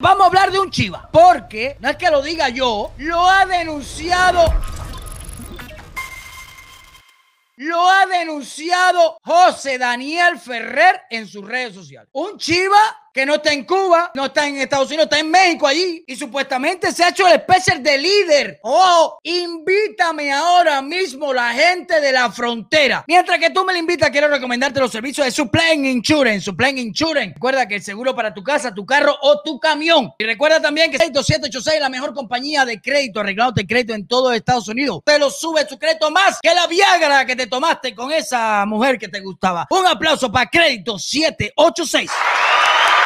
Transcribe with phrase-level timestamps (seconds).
[0.00, 3.44] Vamos a hablar de un chiva, porque no es que lo diga yo, lo ha
[3.46, 4.44] denunciado.
[7.56, 12.10] Lo ha denunciado José Daniel Ferrer en sus redes sociales.
[12.12, 12.78] Un chiva
[13.18, 16.14] que no está en Cuba, no está en Estados Unidos, está en México allí y
[16.14, 18.60] supuestamente se ha hecho el especial de líder.
[18.62, 23.04] Oh, invítame ahora mismo la gente de la frontera.
[23.08, 26.42] Mientras que tú me la invitas, quiero recomendarte los servicios de Supplying Insurance.
[26.42, 27.32] Supplying Insurance.
[27.34, 30.12] Recuerda que el seguro para tu casa, tu carro o tu camión.
[30.16, 34.06] Y recuerda también que 786 es la mejor compañía de crédito, arreglado de crédito en
[34.06, 35.00] todo Estados Unidos.
[35.04, 38.96] Te lo sube tu crédito más que la Viagra que te tomaste con esa mujer
[38.96, 39.66] que te gustaba.
[39.70, 42.08] Un aplauso para Crédito 786.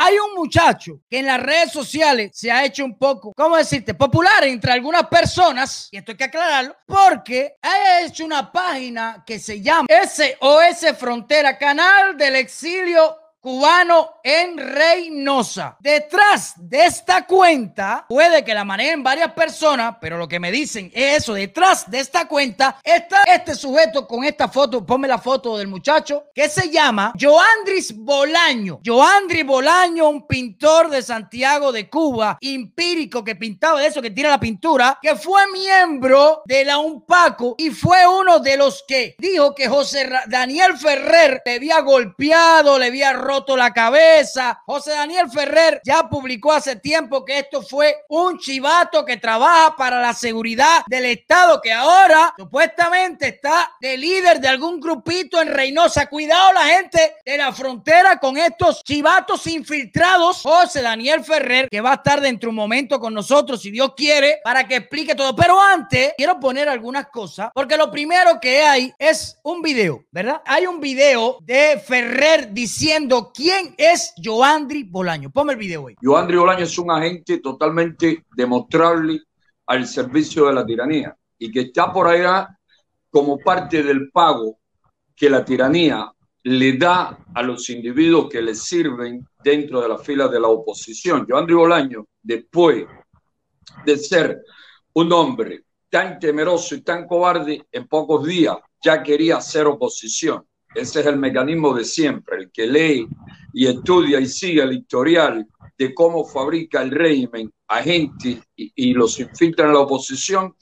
[0.05, 3.95] Hay un muchacho que en las redes sociales se ha hecho un poco, ¿cómo decirte?
[3.95, 9.39] Popular entre algunas personas, y esto hay que aclararlo, porque ha hecho una página que
[9.39, 15.77] se llama SOS Frontera, Canal del Exilio cubano en Reynosa.
[15.81, 20.93] Detrás de esta cuenta, puede que la manejen varias personas, pero lo que me dicen
[20.95, 21.35] es eso.
[21.35, 24.87] Detrás de esta cuenta está este sujeto con esta foto.
[24.87, 28.81] Ponme la foto del muchacho que se llama Joandris Bolaño.
[28.87, 34.31] Joandris Bolaño, un pintor de Santiago de Cuba, empírico que pintaba de eso, que tira
[34.31, 39.53] la pintura, que fue miembro de la UNPACO y fue uno de los que dijo
[39.53, 44.61] que José Daniel Ferrer le había golpeado, le había roto roto la cabeza.
[44.67, 50.03] José Daniel Ferrer ya publicó hace tiempo que esto fue un chivato que trabaja para
[50.03, 56.11] la seguridad del Estado, que ahora supuestamente está de líder de algún grupito en Reynosa.
[56.11, 60.43] Cuidado la gente de la frontera con estos chivatos infiltrados.
[60.43, 63.95] José Daniel Ferrer, que va a estar dentro de un momento con nosotros, si Dios
[63.97, 65.35] quiere, para que explique todo.
[65.35, 70.43] Pero antes, quiero poner algunas cosas, porque lo primero que hay es un video, ¿verdad?
[70.45, 75.31] Hay un video de Ferrer diciendo quién es Joandri Bolaño.
[75.31, 75.97] Ponme el video hoy.
[76.03, 79.23] Joandri Bolaño es un agente totalmente demostrable
[79.67, 82.49] al servicio de la tiranía y que está por allá
[83.11, 84.59] como parte del pago
[85.15, 86.11] que la tiranía
[86.45, 91.27] le da a los individuos que le sirven dentro de las filas de la oposición.
[91.29, 92.87] Joandri Bolaño, después
[93.85, 94.43] de ser
[94.95, 100.45] un hombre tan temeroso y tan cobarde, en pocos días ya quería hacer oposición.
[100.75, 103.07] Ese es el mecanismo de siempre, el que lee
[103.53, 105.47] y estudia y sigue el historial
[105.77, 110.55] de cómo fabrica el régimen agentes y, y los infiltra en la oposición,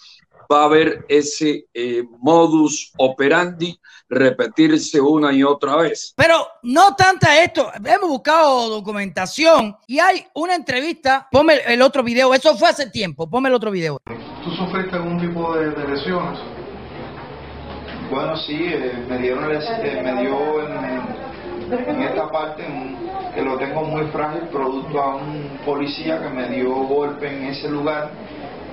[0.50, 3.78] va a haber ese eh, modus operandi
[4.09, 6.12] repetirse una y otra vez.
[6.16, 12.34] Pero no tanta esto, hemos buscado documentación y hay una entrevista, ponme el otro video,
[12.34, 13.98] eso fue hace tiempo, ponme el otro video.
[14.04, 16.59] ¿Tú sufriste algún tipo de, de lesiones?
[18.10, 22.97] Bueno, sí, eh, me dieron, eh, me dio en, en esta parte un-
[23.34, 27.69] que lo tengo muy frágil, producto a un policía que me dio golpe en ese
[27.71, 28.10] lugar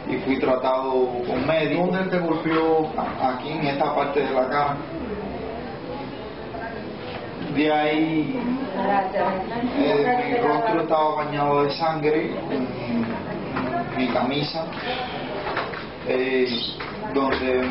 [0.10, 1.86] y fui tratado con médico.
[1.92, 2.90] ¿Dónde te golpeó?
[3.22, 4.78] Aquí en esta parte de la cara.
[7.56, 8.40] De ahí
[9.80, 13.06] eh, mi rostro estaba bañado de sangre, en
[13.98, 14.66] mi camisa,
[16.08, 16.48] eh,
[17.14, 17.70] donde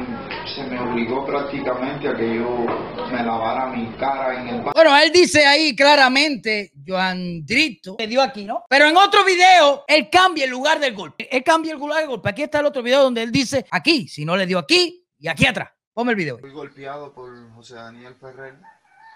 [0.57, 2.65] se me obligó prácticamente a que yo
[3.11, 4.73] me lavara mi cara en el baño.
[4.75, 8.65] Bueno, él dice ahí claramente, Joandrito, le dio aquí, ¿no?
[8.67, 11.29] Pero en otro video, él cambia el lugar del golpe.
[11.31, 12.31] Él cambia el lugar del golpe.
[12.31, 15.29] Aquí está el otro video donde él dice, aquí, si no le dio aquí y
[15.29, 15.73] aquí atrás.
[15.93, 16.39] Ponme el video.
[16.39, 18.55] Fui golpeado por José Daniel Ferrer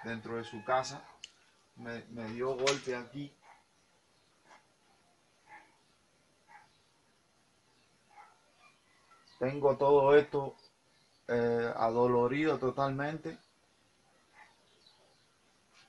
[0.05, 1.03] dentro de su casa.
[1.77, 3.33] Me, me dio golpe aquí.
[9.39, 10.55] Tengo todo esto
[11.31, 13.39] eh, adolorido totalmente.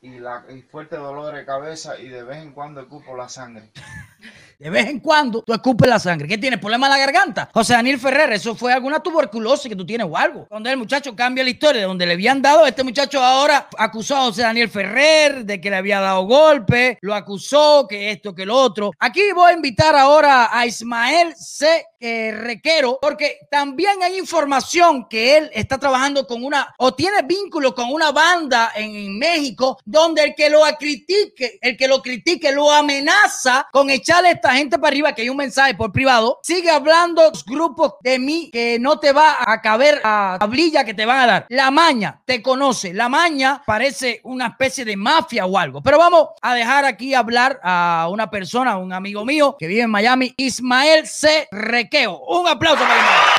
[0.01, 3.71] Y, la, fuerte dolor de cabeza y de vez en cuando ocupo la sangre.
[4.61, 6.27] De vez en cuando tú escupes la sangre.
[6.27, 6.59] ¿Qué tienes?
[6.59, 7.49] ¿Problema en la garganta?
[7.51, 10.45] José Daniel Ferrer, eso fue alguna tuberculosis que tú tienes o algo.
[10.47, 14.17] Cuando el muchacho cambia la historia de donde le habían dado, este muchacho ahora acusó
[14.17, 18.45] a José Daniel Ferrer de que le había dado golpe, lo acusó, que esto, que
[18.45, 18.91] lo otro.
[18.99, 21.87] Aquí voy a invitar ahora a Ismael C.
[22.01, 27.91] Requero, porque también hay información que él está trabajando con una, o tiene vínculo con
[27.91, 33.67] una banda en, México, donde el que lo critique, el que lo critique, lo amenaza
[33.71, 37.31] con echarle a esta gente para arriba, que hay un mensaje por privado, sigue hablando
[37.45, 41.25] grupos de mí que no te va a caber a tablilla que te van a
[41.25, 41.45] dar.
[41.47, 45.81] La maña te conoce, la maña parece una especie de mafia o algo.
[45.81, 49.89] Pero vamos a dejar aquí hablar a una persona, un amigo mío que vive en
[49.89, 51.47] Miami, Ismael C.
[51.51, 52.19] Requeo.
[52.27, 53.30] Un aplauso para Ismael.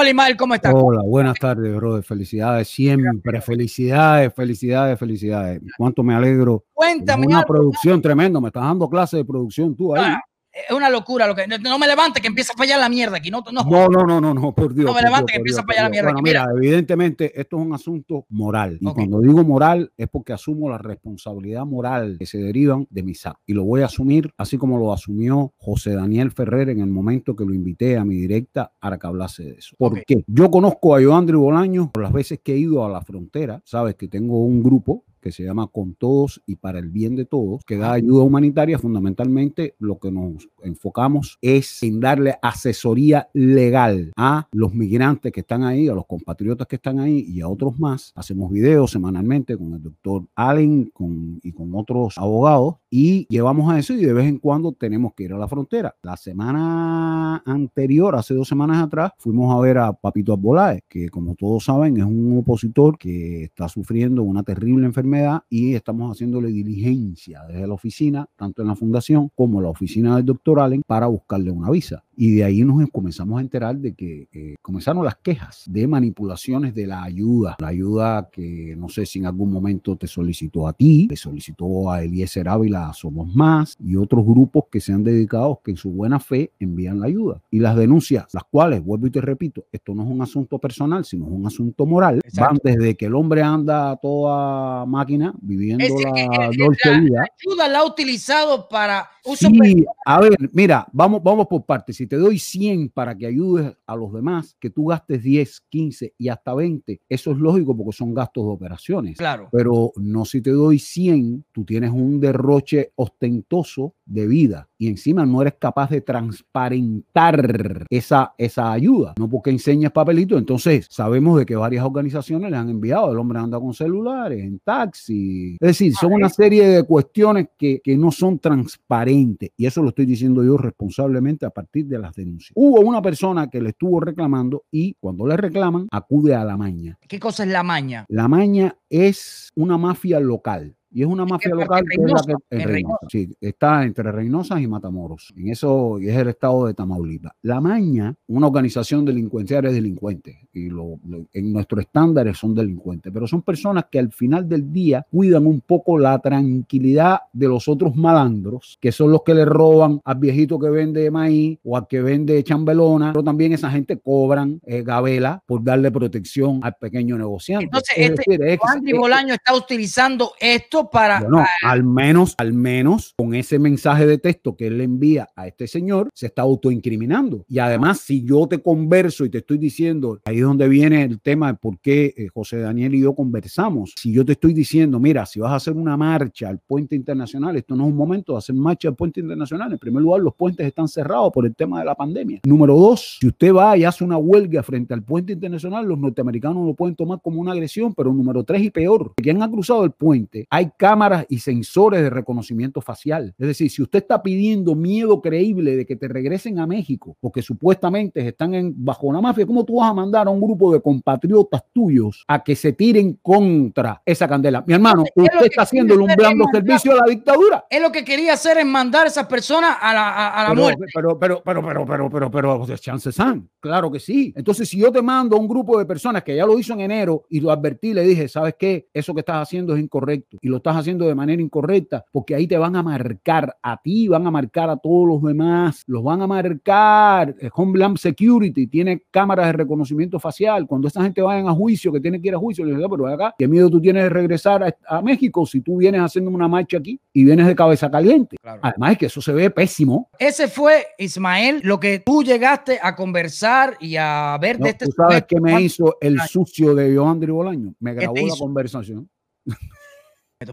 [0.00, 0.72] Hola, Ismael, ¿cómo estás?
[0.74, 2.02] Hola, buenas tardes, brother.
[2.02, 3.42] Felicidades, siempre.
[3.42, 5.60] Felicidades, felicidades, felicidades.
[5.76, 6.64] Cuánto me alegro.
[6.72, 7.26] Cuéntame.
[7.26, 8.40] Una producción tremenda.
[8.40, 10.02] Me estás dando clase de producción tú ahí.
[10.06, 11.46] Ah, Es una locura lo que.
[11.46, 13.30] No, me levante que empieza a fallar la mierda aquí.
[13.30, 13.62] No, no.
[13.62, 14.86] No, no, no, no, por Dios.
[14.86, 17.56] No me levante Dios, que empieza a fallar la mierda Bueno, aquí, mira, evidentemente esto
[17.58, 18.76] es un asunto moral.
[18.80, 18.94] Y Ok.
[18.96, 23.44] cuando digo moral es porque asumo la responsabilidad moral que se derivan de mis actos.
[23.46, 27.36] Y lo voy a asumir así como lo asumió José Daniel Ferrer en el momento
[27.36, 29.76] que lo invité a mi directa para que hablase de eso.
[29.78, 29.98] ¿Por Ok.
[30.04, 30.24] qué?
[30.26, 33.62] Yo conozco a Joandri Bolaños por las veces que he ido a la frontera.
[33.64, 37.24] Sabes que tengo un grupo que se llama Con Todos y para el bien de
[37.24, 38.78] todos, que da ayuda humanitaria.
[38.78, 45.62] Fundamentalmente lo que nos enfocamos es en darle asesoría legal a los migrantes que están
[45.62, 48.12] ahí, a los compatriotas que están ahí y a otros más.
[48.14, 53.78] Hacemos videos semanalmente con el doctor Allen con, y con otros abogados y llevamos a
[53.78, 55.94] eso y de vez en cuando tenemos que ir a la frontera.
[56.02, 61.34] La semana anterior, hace dos semanas atrás, fuimos a ver a Papito Arbolaez, que como
[61.34, 65.09] todos saben es un opositor que está sufriendo una terrible enfermedad
[65.48, 70.24] y estamos haciéndole diligencia desde la oficina, tanto en la fundación como la oficina del
[70.24, 72.04] doctor Allen, para buscarle una visa.
[72.22, 76.74] Y de ahí nos comenzamos a enterar de que eh, comenzaron las quejas de manipulaciones
[76.74, 77.56] de la ayuda.
[77.60, 81.90] La ayuda que no sé si en algún momento te solicitó a ti, te solicitó
[81.90, 85.90] a Eliezer Ávila, Somos Más y otros grupos que se han dedicado, que en su
[85.92, 87.40] buena fe envían la ayuda.
[87.50, 91.06] Y las denuncias, las cuales, vuelvo y te repito, esto no es un asunto personal,
[91.06, 92.60] sino es un asunto moral, Exacto.
[92.64, 97.00] van desde que el hombre anda a toda máquina viviendo Es la eh, dolce la-
[97.00, 97.24] vida.
[97.46, 101.96] ayuda la ha utilizado para uso Sí, a ver, mira, vamos, vamos por partes.
[101.96, 106.14] Si te doy 100 para que ayudes a los demás, que tú gastes 10, 15
[106.18, 109.16] y hasta 20, eso es lógico porque son gastos de operaciones.
[109.16, 109.48] Claro.
[109.52, 115.24] Pero no si te doy 100, tú tienes un derroche ostentoso de vida y encima
[115.24, 120.36] no eres capaz de transparentar esa, esa ayuda, no porque enseñes papelito.
[120.36, 124.58] Entonces, sabemos de que varias organizaciones le han enviado, el hombre anda con celulares, en
[124.58, 125.52] taxi.
[125.60, 129.90] Es decir, son una serie de cuestiones que, que no son transparentes y eso lo
[129.90, 132.52] estoy diciendo yo responsablemente a partir de las denuncias.
[132.54, 136.98] Hubo una persona que le estuvo reclamando y cuando le reclaman acude a la maña.
[137.08, 138.04] ¿Qué cosa es la maña?
[138.08, 140.76] La maña es una mafia local.
[140.92, 142.24] Y es una mafia local ¿En que es la Reynosa?
[142.48, 143.06] que en ¿En Reynosa.
[143.08, 145.32] Sí, está entre Reynosas y Matamoros.
[145.36, 147.32] En eso es el estado de Tamaulipas.
[147.42, 153.12] La Maña, una organización delincuencial es delincuente y lo, lo- en nuestros estándares son delincuentes,
[153.12, 157.68] pero son personas que al final del día cuidan un poco la tranquilidad de los
[157.68, 161.86] otros malandros, que son los que le roban al viejito que vende maíz o al
[161.86, 167.16] que vende chambelona, pero también esa gente cobran eh, gabela por darle protección al pequeño
[167.16, 167.64] negociante.
[167.66, 171.20] Entonces, Es este decir, es- Andy es- Bolaño está utilizando esto para.
[171.20, 175.46] bueno, al menos, al menos con ese mensaje de texto que él le envía a
[175.46, 177.44] este señor, se está autoincriminando.
[177.48, 181.20] Y además, si yo te converso y te estoy diciendo, ahí es donde viene el
[181.20, 183.92] tema de por qué eh, José Daniel y yo conversamos.
[183.96, 187.56] Si yo te estoy diciendo, mira, si vas a hacer una marcha al puente internacional,
[187.56, 189.72] esto no es un momento de hacer marcha al puente internacional.
[189.72, 192.40] En primer lugar, los puentes están cerrados por el tema de la pandemia.
[192.44, 196.66] Número dos, si usted va y hace una huelga frente al puente internacional, los norteamericanos
[196.66, 199.90] lo pueden tomar como una agresión, pero número tres y peor, quien ha cruzado el
[199.90, 203.34] puente, hay cámaras y sensores de reconocimiento facial.
[203.38, 207.42] Es decir, si usted está pidiendo miedo creíble de que te regresen a México, porque
[207.42, 210.80] supuestamente están en, bajo una mafia, ¿cómo tú vas a mandar a un grupo de
[210.80, 214.62] compatriotas tuyos a que se tiren contra esa candela?
[214.66, 217.64] Mi hermano, Es usted está haciendo es mandar- servicio a la dictadura.
[217.70, 220.48] Él lo que quería hacer es mandar a esas personas a la, a, a la
[220.50, 220.84] pero, muerte.
[220.94, 223.48] Pero, pero, pero, pero, pero, pero, pero, o sea, chances han.
[223.60, 224.32] Claro que sí.
[224.36, 226.80] Entonces, si yo te mando a un grupo de personas que ya lo hizo en
[226.80, 228.88] enero y lo advertí, le dije, ¿sabes qué?
[228.92, 232.46] Eso que estás haciendo es incorrecto y lo estás haciendo de manera incorrecta porque ahí
[232.46, 236.22] te van a marcar a ti, van a marcar a todos los demás, los van
[236.22, 237.34] a marcar.
[237.40, 240.66] Eh, Homeland Security tiene cámaras de reconocimiento facial.
[240.66, 243.04] Cuando esa gente vayan a juicio, que tiene que ir a juicio, le digo, pero
[243.04, 246.30] ven acá, ¿qué miedo tú tienes de regresar a, a México si tú vienes haciendo
[246.30, 248.36] una marcha aquí y vienes de cabeza caliente?
[248.40, 248.60] Claro.
[248.62, 250.08] Además, es que eso se ve pésimo.
[250.18, 254.86] Ese fue, Ismael, lo que tú llegaste a conversar y a ver No, de este
[254.86, 257.74] ¿Tú sabes qué me ¿Cuánto- hizo el sucio de Joandri Bolaño?
[257.80, 259.08] Me grabó la conversación.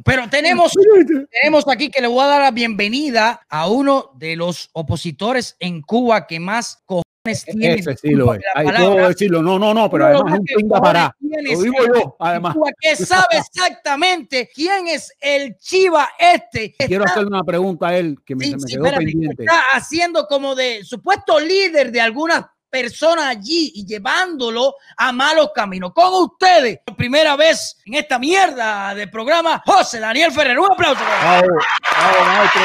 [0.03, 0.73] Pero tenemos,
[1.41, 5.81] tenemos aquí que le voy a dar la bienvenida a uno de los opositores en
[5.81, 7.75] Cuba que más cojones tiene.
[7.75, 8.39] Ese sí lo es.
[8.39, 8.91] disculpa la Ahí palabra.
[8.93, 9.41] puedo decirlo.
[9.41, 12.53] No, no, no, pero además es un tiene Lo digo yo, además.
[12.53, 16.73] Cuba, que sabe exactamente quién es el chiva este.
[16.77, 19.05] Quiero está- hacerle una pregunta a él que me, sí, se me sí, quedó espérate,
[19.05, 19.43] pendiente.
[19.43, 25.91] está haciendo como de supuesto líder de algunas personas allí y llevándolo a malos caminos.
[25.93, 30.59] Con ustedes, por primera vez en esta mierda de programa, José Daniel Ferrer.
[30.59, 31.01] Un aplauso.
[31.03, 32.61] Bravo, bravo, maestro.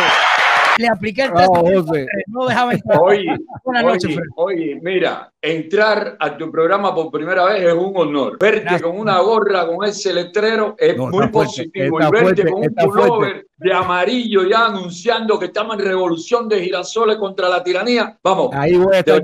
[0.79, 1.51] le apliqué el test.
[1.51, 2.07] Bravo, José.
[2.27, 2.99] No dejaba entrar.
[3.01, 3.27] Oye,
[3.65, 4.27] Buenas noches, oye, Fred.
[4.37, 8.39] oye, mira, entrar a tu programa por primera vez es un honor.
[8.39, 8.83] Verte Gracias.
[8.83, 12.01] con una gorra, con ese letrero, es No, muy fuerte, positivo.
[12.01, 16.63] y verte fuerte, con un pullover de amarillo ya anunciando que estamos en revolución de
[16.63, 18.19] girasoles contra la tiranía.
[18.23, 19.23] Vamos, Ahí voy a estar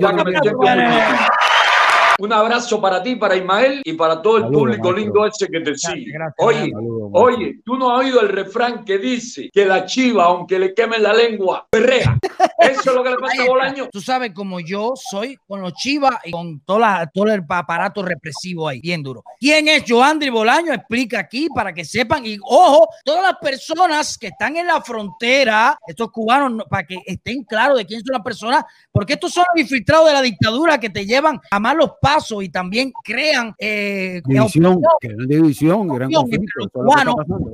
[2.19, 5.03] Un abrazo para ti, para Ismael y para todo el Saludos, público maestro.
[5.03, 6.11] lindo ese que te sigue.
[6.11, 7.09] gracias, Oye, Saludos.
[7.13, 11.01] Oye, tú no has oído el refrán que dice que la chiva, aunque le quemen
[11.01, 12.17] la lengua, perrea.
[12.59, 13.87] Eso es lo que le pasa a Bolaño.
[13.91, 18.03] Tú sabes como yo soy con los chivas y con toda la- todo el aparato
[18.03, 19.23] represivo ahí, bien duro.
[19.39, 20.73] ¿Quién es Joandri Bolaño?
[20.73, 22.25] Explica aquí para que sepan.
[22.25, 26.97] Y ojo, todas las personas que están en la frontera, estos cubanos, no- para que
[27.05, 30.77] estén claros de quién son las personas, porque estos son los infiltrados de la dictadura
[30.79, 32.08] que te llevan a malos pasos
[32.41, 36.69] y también crean eh, División, gran división, gran conflicto.
[36.73, 36.95] los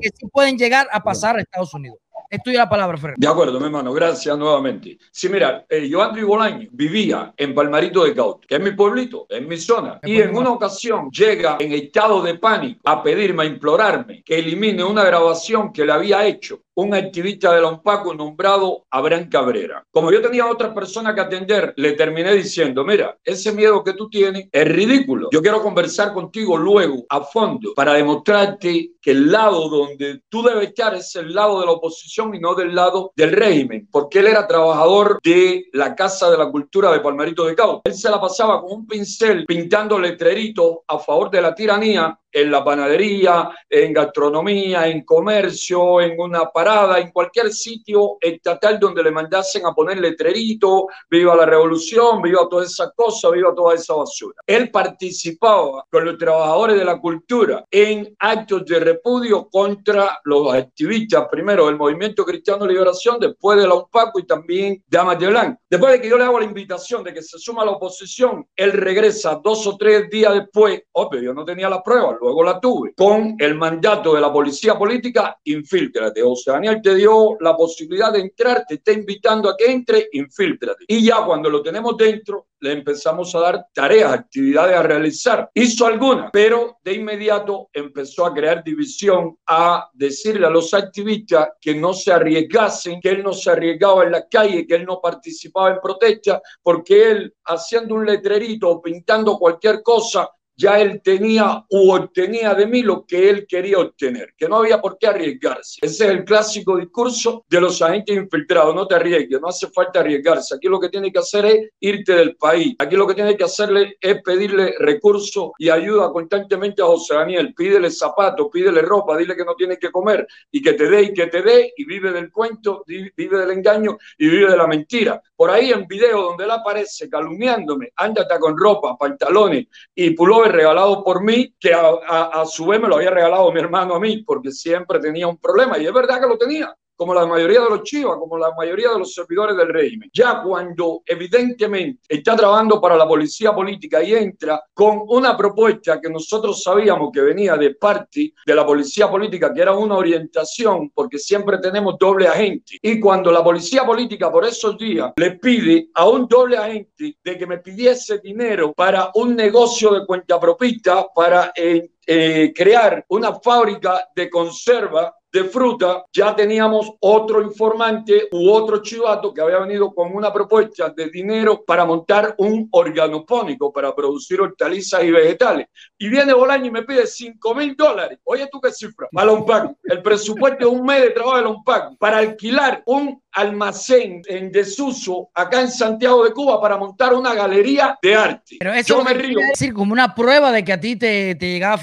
[0.02, 1.98] es que sí pueden llegar a pasar a Estados Unidos.
[2.30, 3.16] Estoy la palabra, Ferrer.
[3.18, 4.98] De acuerdo, mi hermano, gracias nuevamente.
[5.12, 9.28] Sí, mira, eh, yo Andrew Bolaño vivía en Palmarito de Cauto, que es mi pueblito,
[9.30, 10.00] es mi zona.
[10.04, 14.84] Y en una ocasión llega en estado de pánico a pedirme, a implorarme que elimine
[14.84, 19.84] una grabación que le había hecho un activista de la UNPACO nombrado Abraham Cabrera.
[19.92, 24.10] Como yo tenía otra persona que atender, le terminé diciendo, mira, ese miedo que tú
[24.10, 25.30] tienes es ridículo.
[25.32, 30.70] Yo quiero conversar contigo luego a fondo para demostrarte que el lado donde tú debes
[30.70, 34.28] estar es el lado de la oposición y no del lado del régimen, porque él
[34.28, 37.82] era trabajador de la Casa de la Cultura de Palmarito de Cauca.
[37.86, 42.52] Él se la pasaba con un pincel pintando letreritos a favor de la tiranía en
[42.52, 49.10] la panadería, en gastronomía, en comercio, en una parada, en cualquier sitio estatal donde le
[49.10, 54.36] mandasen a poner letrerito, viva la revolución, viva toda esa cosa, viva toda esa basura.
[54.46, 61.28] Él participaba con los trabajadores de la cultura en actos de repudio contra los activistas,
[61.32, 65.28] primero del Movimiento Cristiano de Liberación, después de la UNPACO y también de Amas de
[65.28, 65.62] Blanco.
[65.70, 68.46] Después de que yo le hago la invitación de que se suma a la oposición,
[68.58, 72.60] él regresa dos o tres días después, obvio, yo no tenía la prueba, luego la
[72.60, 76.24] tuve, con el mandato de la policía política, infíltrate.
[76.24, 80.10] O sea, Daniel te dio la posibilidad de entrar, te está invitando a que entre,
[80.12, 80.86] infíltrate.
[80.88, 85.52] Y ya cuando lo tenemos dentro, le empezamos a dar tareas, actividades a realizar.
[85.54, 91.76] Hizo algunas, pero de inmediato empezó a crear división, a decirle a los activistas que
[91.76, 95.70] no se arriesgasen, que él no se arriesgaba en la calle, que él no participaba
[95.70, 101.92] en protesta, porque él haciendo un letrerito o pintando cualquier cosa, ya él tenía u
[101.92, 105.80] obtenía de mí lo que él quería obtener, que no había por qué arriesgarse.
[105.82, 110.00] Ese es el clásico discurso de los agentes infiltrados, no te arriesgues, no hace falta
[110.00, 110.56] arriesgarse.
[110.56, 112.76] Aquí lo que tiene que hacer es irte del país.
[112.80, 117.54] Aquí lo que tiene que hacerle es pedirle recursos y ayuda constantemente a José Daniel.
[117.54, 121.14] Pídele zapatos, pídele ropa, dile que no tiene que comer y que te dé y
[121.14, 125.22] que te dé y vive del cuento, vive del engaño y vive de la mentira.
[125.36, 130.12] Por ahí en video donde él aparece calumniándome, ándate con ropa, pantalones y
[130.46, 133.60] pullover regalado por mí, que a, a- a su vez me lo había regalado mi
[133.60, 135.78] hermano a mí, porque siempre tenía un problema.
[135.78, 138.92] Y es verdad que lo tenía, como la mayoría de los chivas, como la mayoría
[138.92, 140.10] de los servidores del régimen.
[140.14, 146.10] Ya cuando evidentemente está trabajando para la policía política y entra con una propuesta que
[146.10, 151.18] nosotros sabíamos que venía de parte de la policía política, que era una orientación, porque
[151.18, 152.78] siempre tenemos doble agente.
[152.82, 157.38] Y cuando la policía política por esos días le pide a un doble agente de
[157.38, 163.34] que me pidiese dinero para un negocio de cuenta propista, para eh, eh, crear una
[163.40, 169.94] fábrica de conserva de fruta, ya teníamos otro informante u otro chivato que había venido
[169.94, 175.68] con una propuesta de dinero para montar un organopónico para producir hortalizas y vegetales.
[175.98, 178.20] Y viene Bolaño y me pide 5 mil dólares.
[178.24, 179.10] Oye, ¿tú qué cifra?
[179.12, 179.72] Para la UNPAC.
[179.84, 184.50] El presupuesto de un mes de trabajo de la UNPAC para alquilar un almacén en
[184.50, 188.56] desuso acá en Santiago de Cuba para montar una galería de arte.
[188.60, 189.38] Pero eso Yo me río.
[189.52, 191.80] decir como una prueba de que a ti te, te llegaba eh,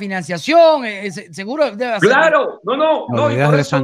[0.84, 3.28] eh, seguro debe hacer- Claro, no, no, No, no.
[3.28, 3.82] la y por es eso la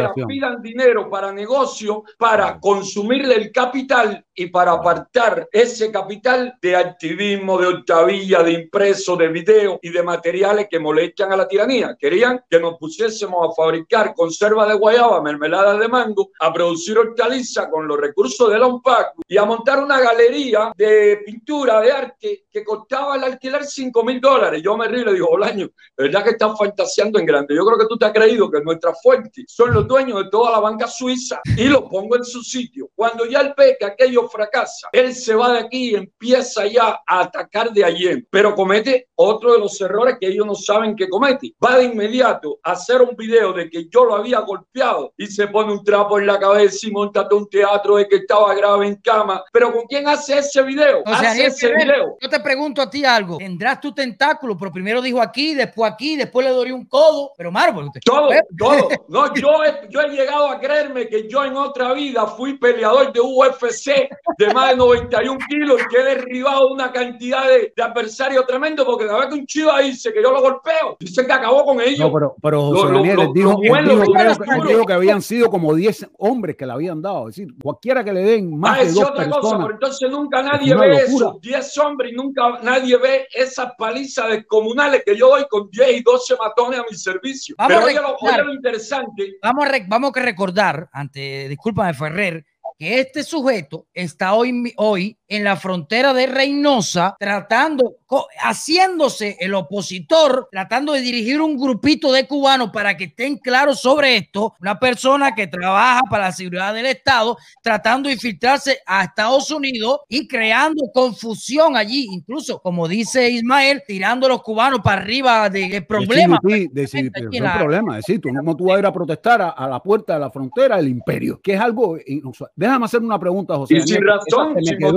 [0.00, 0.28] organización.
[0.28, 7.58] pidan dinero para negocio, para consumirle el capital y para apartar ese capital de activismo,
[7.58, 11.96] de octavilla, de impreso, de video y de materiales que molestan a la tiranía.
[11.98, 17.68] Querían que nos pusiésemos a fabricar conserva de guayaba, mermelada de mango, a producir hortalizas
[17.70, 22.44] con los recursos de la UNPAC y a montar una galería de pintura, de arte,
[22.50, 24.62] que costaba el alquiler 5 mil dólares.
[24.62, 27.54] Yo me río y le digo, Bolaño, ¿verdad que estás fantaseando en grande?
[27.54, 30.52] Yo creo que tú te has creído que nuestras fuentes son los dueños de toda
[30.52, 32.88] la banca suiza y lo pongo en su sitio.
[32.94, 37.00] Cuando ya él ve que aquello fracasa, él se va de aquí y empieza ya
[37.06, 41.08] a atacar de ayer, pero comete otro de los errores que ellos no saben que
[41.08, 41.54] comete.
[41.64, 45.48] Va de inmediato a hacer un video de que yo lo había golpeado y se
[45.48, 48.96] pone un trapo en la cabeza y monta un teatro de que estaba grave en
[48.96, 49.42] cama.
[49.52, 51.02] Pero ¿con quién hace ese video?
[51.04, 52.16] O sea, hace ese video.
[52.20, 53.38] Yo te pregunto a ti algo.
[53.38, 57.32] Tendrás tu tentáculo, pero primero dijo aquí, después aquí, después le doy un codo.
[57.36, 58.28] Pero Marvel, usted- Todo,
[58.58, 58.88] todo.
[59.08, 63.12] No, yo he, yo he llegado a creerme que yo en otra vida fui peleador
[63.12, 67.82] de UFC de más de 91 kilos y que he derribado una cantidad de, de
[67.82, 71.32] adversarios tremendo porque cada vez que un chivo dice que yo lo golpeo, dice que
[71.32, 71.98] acabó con ellos.
[71.98, 76.56] No, pero, pero José Lo- Daniel, dijo, lo creo, que- habían sido como 10 hombres
[76.56, 77.28] que le habían dado.
[77.28, 80.42] Es decir, cualquiera que le den más Ah, de dos otra cosa, pero entonces nunca
[80.42, 80.98] nadie ve locura.
[81.04, 85.98] eso, 10 hombres y nunca nadie ve esas palizas descomunales que yo doy con 10
[85.98, 87.54] y 12 matones a mi servicio.
[87.58, 91.94] Vamos pero a oye lo, oye lo interesante, Vamos a, vamos a recordar, ante, discúlpame,
[91.94, 92.44] Ferrer,
[92.78, 97.94] que este sujeto está hoy, hoy en la frontera de Reynosa tratando,
[98.38, 104.16] haciéndose el opositor, tratando de dirigir un grupito de cubanos para que estén claros sobre
[104.16, 104.54] esto.
[104.60, 110.00] Una persona que trabaja para la seguridad del Estado, tratando de infiltrarse a Estados Unidos
[110.08, 115.68] y creando confusión allí, incluso, como dice Ismael, tirando a los cubanos para arriba de,
[115.68, 116.40] de problemas.
[116.46, 117.98] Sí, de sí, Aquí pero en no la- hay problema.
[117.98, 120.20] Es decir, tú, ¿cómo tú vas a ir a protestar a, a la puerta de
[120.20, 121.40] la frontera del imperio?
[121.40, 122.50] Que es algo inusual.
[122.56, 123.76] Déjame hacer una pregunta, José.
[123.76, 124.90] y sin Daniel, esa razón, sin quedó-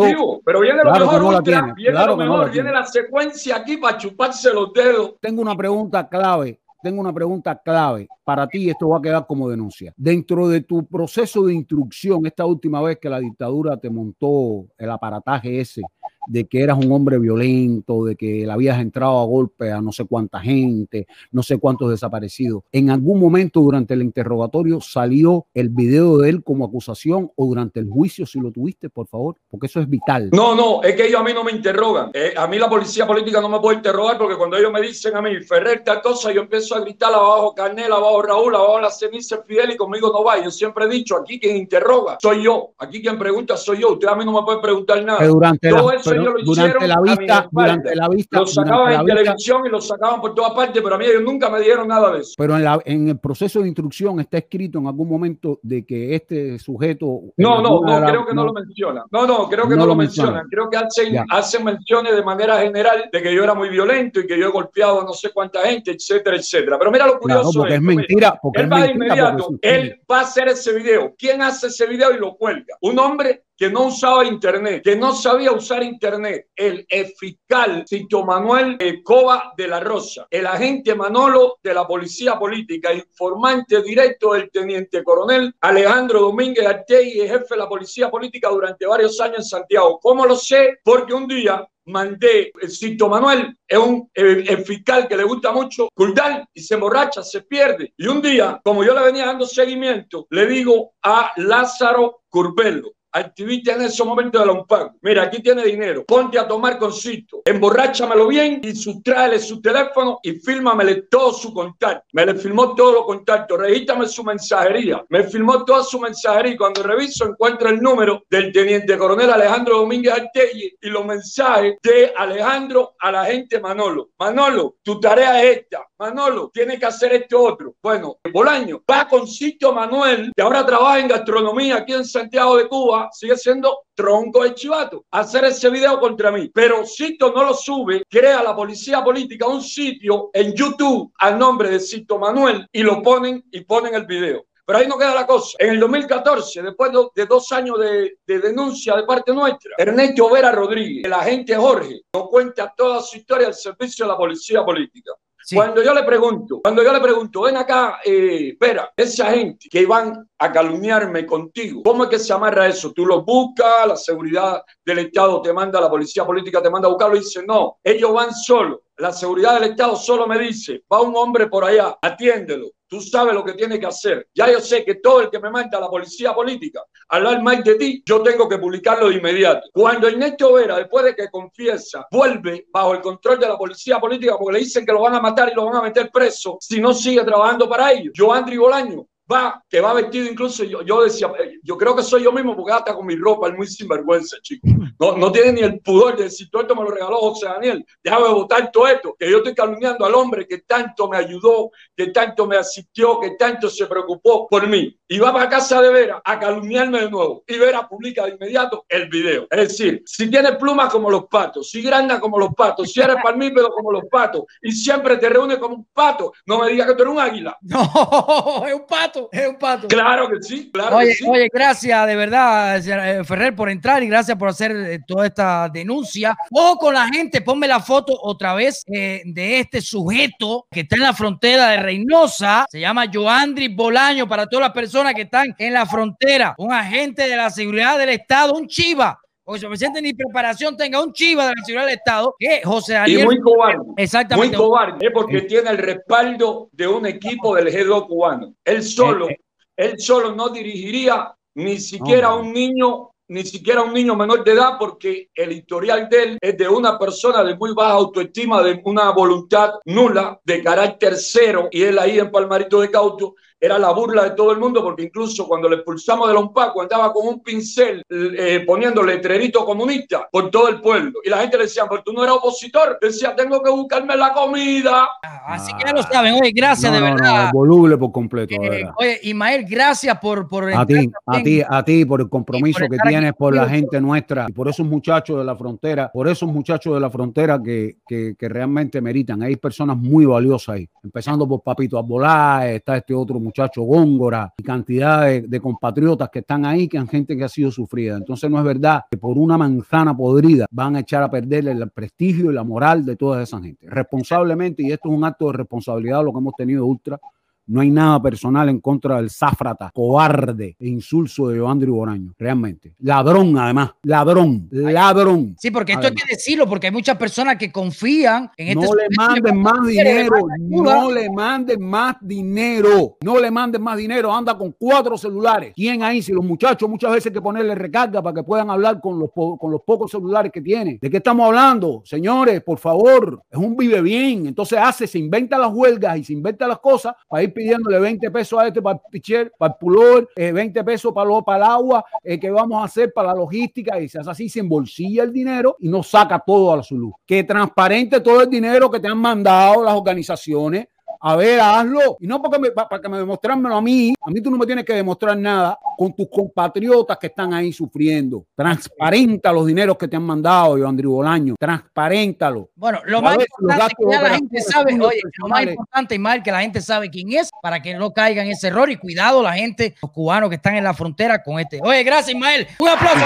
[0.46, 2.48] Pero viene lo Claro que mejor, no la tiene, viene claro lo que no mejor,
[2.48, 5.16] la viene la secuencia aquí para chuparse los dedos.
[5.20, 6.60] Tengo una pregunta clave.
[6.82, 8.70] Tengo una pregunta clave para ti.
[8.70, 9.94] Esto va a quedar como denuncia.
[9.96, 14.92] Dentro de tu proceso de instrucción, esta última vez que la dictadura te montó el
[14.92, 15.82] aparataje ese
[16.28, 19.92] de que eras un hombre violento, de que le habías entrado a golpe a no
[19.92, 22.64] sé cuánta gente, no sé cuántos desaparecidos.
[22.72, 27.80] ¿En algún momento durante el interrogatorio salió el video de él como acusación o durante
[27.80, 29.36] el juicio, si lo tuviste, por favor?
[29.50, 30.30] Porque eso es vital.
[30.32, 32.12] No, no, es que ellos a mí no me interrogan.
[32.14, 35.16] Eh, a mí la policía política no me puede interrogar porque cuando ellos me dicen
[35.16, 38.92] a mí, Ferrer, tal cosa, yo empiezo a gritar abajo Canela, abajo Raúl, abajo la
[38.92, 40.44] ceniza Fidel y conmigo no va.
[40.44, 43.94] Yo siempre he dicho, aquí quien interroga soy yo, aquí quien pregunta soy yo.
[43.94, 45.20] Usted a mí no me puede preguntar nada.
[45.20, 48.48] Que durante la, Eso pero ellos lo durante hicieron la vista, durante la vista, Lo
[48.48, 51.22] sacaban en la vista, televisión y lo sacaban por todas partes, pero a mí ellos
[51.24, 52.34] nunca me dieron nada de eso.
[52.38, 56.16] pero en, la, en el proceso de instrucción está escrito en algún momento de que
[56.16, 57.22] este sujeto.
[57.38, 59.04] No, no, de no, la- creo que no, lo mencionan.
[59.12, 60.34] No, no, creo que No no, lo mencionan.
[60.34, 60.50] mencionan.
[60.50, 61.26] Creo que hacen, Ya.
[61.30, 64.52] hacen menciones de manera general de que yo era muy violento y que yo he
[64.52, 66.78] golpeado a no sé cuánta gente, etcétera, etcétera.
[66.80, 67.60] Pero mira lo Claro, curioso.
[67.60, 67.96] porque es mira.
[67.98, 68.40] mentira.
[68.42, 71.14] Porque Él es va de mentira, inmediato, porque es- él va a hacer ese video.
[71.18, 72.76] ¿Quién hace ese video y lo cuelga?
[72.82, 76.86] Un hombre que no usaba internet, que no sabía usar internet, el
[77.18, 82.94] fiscal Cito Manuel eh, Cova de la Rosa, el agente Manolo de la Policía Política,
[82.94, 89.18] informante directo del teniente coronel Alejandro Domínguez Artegui, jefe de la Policía Política durante varios
[89.22, 89.98] años en Santiago.
[90.02, 90.80] ¿Cómo lo sé?
[90.84, 95.54] Porque un día mandé, el Cito Manuel es un eh, el fiscal que le gusta
[95.54, 97.94] mucho Culdal y se emborracha, se pierde.
[97.96, 103.74] Y un día, como yo le venía dando seguimiento, le digo a Lázaro Curbelo, activista
[103.74, 104.94] en ese momento de UNPAC.
[105.02, 106.04] Mira, aquí tiene dinero.
[106.06, 107.42] Ponte a tomar con Cito.
[107.46, 112.06] Emborráchamelo bien y sustráele su teléfono y fírmamele todo su contacto.
[112.14, 113.60] Me le filmó todos los contactos.
[113.60, 115.04] Regístrame su mensajería.
[115.10, 120.14] Me filmó toda su mensajería cuando reviso encuentro el número del teniente coronel Alejandro Domínguez
[120.14, 124.10] Artegui y los mensajes de Alejandro a la gente Manolo.
[124.18, 125.86] Manolo, tu tarea es esta.
[126.08, 127.76] Manolo, tiene que hacer esto otro.
[127.82, 132.68] Bueno, Bolaño va con Cito Manuel, que ahora trabaja en gastronomía aquí en Santiago de
[132.68, 136.52] Cuba, sigue siendo tronco de chivato, hacer ese video contra mí.
[136.54, 141.70] Pero Cito no lo sube, crea la policía política un sitio en YouTube al nombre
[141.70, 144.44] de Cito Manuel y lo ponen y ponen el video.
[144.66, 145.58] Pero ahí no queda la cosa.
[145.60, 150.30] En el 2014, después de- de dos años de, de denuncia de parte nuestra, Ernesto
[150.30, 154.64] Vera Rodríguez, el agente Jorge, nos cuenta toda su historia al servicio de la policía
[154.64, 155.12] política.
[155.46, 155.56] Sí.
[155.56, 158.58] Cuando yo le pregunto, cuando yo le pregunto, ven acá, eh,
[158.96, 162.94] esa gente que van a calumniarme contigo, ¿cómo es que se amarra eso?
[162.94, 166.92] Tú los buscas, la seguridad del Estado te manda, la policía política te manda a
[166.92, 168.80] buscarlo y dice, no, ellos van solos.
[168.98, 172.72] La seguridad del Estado solo me dice, va un hombre por allá, atiéndelo.
[172.88, 174.28] Tú sabes lo que tiene que hacer.
[174.36, 177.64] Ya yo sé que todo el que me manda a la policía política hablar mal
[177.64, 179.68] de ti, yo tengo que publicarlo de inmediato.
[179.74, 184.38] Cuando Ernesto Vera, después de que confiesa, vuelve bajo el control de la policía política
[184.38, 186.80] porque le dicen que lo van a matar y lo van a meter preso si
[186.80, 188.14] no sigue trabajando para ellos.
[188.16, 192.04] Yo, Andri Bolaño, va, que va vestido incluso, yo, yo decía, eh, yo creo que
[192.04, 194.68] soy yo mismo porque hasta con mi ropa es muy sinvergüenza, chico.
[195.00, 197.86] No, no tiene ni el pudor de decir, todo esto me lo regaló José Daniel,
[198.04, 202.08] déjame votar todo esto, que yo estoy calumniando al hombre que tanto me ayudó, que
[202.08, 204.98] tanto me asistió, que tanto se preocupó por mí.
[205.08, 207.44] Y va para casa de Vera a calumniarme de nuevo.
[207.48, 209.48] Y Vera publica de inmediato el video.
[209.50, 213.18] Es decir, si tienes plumas como los patos, si granda como los patos, si eres
[213.22, 216.96] palmípedo como los patos, y siempre te reúnes como un pato, no me digas que
[216.96, 217.58] tú eres un águila.
[217.64, 219.88] No, es un pato, es un pato.
[219.88, 221.26] Claro que sí, claro oye, que sí.
[221.28, 225.70] Oye, gracias de verdad, eh, Ferrer, por entrar y gracias por hacer eh, toda esta
[225.70, 226.36] denuncia.
[226.52, 230.96] Ojo con la gente, ponme la foto otra vez eh, de este sujeto que está
[230.96, 232.66] en la frontera de Reynosa.
[232.70, 236.56] Se llama Joandri Bolaño para todas las personas que están en la frontera.
[236.58, 239.20] Un agente de la seguridad del Estado, un chiva.
[239.44, 242.94] Porque su presidente ni preparación tenga un chiva de la seguridad del Estado, que José
[242.94, 243.22] Daniel.
[243.22, 243.84] Y muy cobarde.
[243.98, 244.58] Exactamente.
[244.58, 248.54] Muy cobarde, porque tiene el respaldo de un equipo del G2 cubano.
[248.64, 249.40] Él solo, Eh,
[249.76, 254.52] él solo no dirigiría ni siquiera a un niño ni siquiera un niño menor de
[254.52, 258.82] edad, porque el historial de él es de una persona de muy baja autoestima, de
[258.84, 263.92] una voluntad nula, de carácter cero, y él ahí en Palmarito de Cauto era la
[263.94, 267.42] burla de todo el mundo, porque incluso cuando le expulsamos de Lompaco andaba con un
[267.42, 272.04] pincel eh, poniendo letrerito comunista por todo el pueblo, y la gente le decía, pero
[272.04, 275.08] tú no eres opositor, decía, tengo que buscarme la comida.
[275.48, 277.46] Así que ya lo saben, oye, gracias No, de no, verdad.
[277.46, 278.92] no, voluble por completo, Eh, verdad.
[278.98, 282.96] oye, Ismael, gracias por, por A ti, a ti, a ti por el compromiso que
[282.96, 286.28] estar aquí tienes por la gente nuestra y por esos muchachos de la frontera, por
[286.28, 289.42] esos muchachos de la frontera que, que, que realmente meritan.
[289.42, 294.64] Hay personas muy valiosas ahí, empezando por Papito Arbolá, está este otro muchacho Góngora y
[294.64, 298.18] cantidad de, de compatriotas que están ahí, que han gente que ha sido sufrida.
[298.18, 301.90] Entonces no es verdad que por una manzana podrida van a echar a perder el
[301.92, 303.88] prestigio y la moral de toda esa gente.
[303.90, 307.20] Responsablemente, y esto es un acto de responsabilidad lo que hemos tenido Ultra,
[307.68, 312.94] no hay nada personal en contra del záfrata, cobarde e insulso de Joandri Boraño, realmente.
[313.00, 313.92] Ladrón, además.
[314.04, 315.56] Ladrón, ladrón.
[315.60, 318.94] Sí, porque esto hay que decirlo, porque hay muchas personas que confían en este No
[318.94, 324.58] le manden más dinero, no le manden más dinero, no le manden más dinero, anda
[324.58, 325.74] con cuatro celulares.
[325.76, 326.22] ¿Quién ahí?
[326.22, 329.30] Si los muchachos muchas veces hay que ponerle recarga para que puedan hablar con los,
[329.32, 330.98] con los pocos celulares que tienen.
[331.02, 332.02] ¿De qué estamos hablando?
[332.06, 334.48] Señores, por favor, es un vive bien.
[334.48, 338.32] Entonces hace, se inventa las huelgas y se inventa las cosas para ir pidiéndole 20
[338.32, 341.58] pesos a este para el pitcher, para el pulor, eh, 20 pesos para, lo, para
[341.66, 344.60] el agua, eh, que vamos a hacer para la logística y se hace así, se
[344.60, 347.14] embolsilla el dinero y no saca todo a su luz.
[347.26, 350.88] Que transparente todo el dinero que te han mandado las organizaciones.
[351.26, 352.18] A ver, hazlo.
[352.20, 354.14] Y no porque me, pa- para que me demostrármelo a mí.
[354.22, 357.72] A mí tú no me tienes que demostrar nada con tus compatriotas que están ahí
[357.72, 358.46] sufriendo.
[358.54, 361.56] Transparenta los dineros que te han mandado, yo, Andrew Bolaño.
[361.58, 362.70] Transparéntalo.
[362.76, 366.16] Bueno, lo más ver, importante es que ya la gente sabe, oye, lo más importante,
[366.16, 368.98] Ismael, que la gente sabe quién es para que no caiga en ese error y
[368.98, 371.80] cuidado la gente, los cubanos que están en la frontera con este.
[371.82, 372.68] Oye, gracias, Ismael.
[372.80, 373.26] Un aplauso.